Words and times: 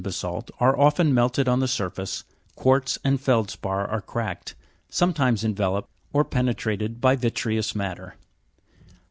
basa'lt 0.03 0.49
are 0.59 0.75
often 0.79 1.13
melted 1.13 1.47
on 1.47 1.59
the 1.59 1.67
surface, 1.67 2.23
quartz 2.55 2.97
and 3.03 3.21
feldspar 3.21 3.85
are 3.87 4.01
cracked, 4.01 4.55
sometimes 4.89 5.43
enveloped 5.43 5.89
or 6.11 6.25
penetrated 6.25 6.99
by 6.99 7.15
vitreous 7.15 7.75
matter. 7.75 8.15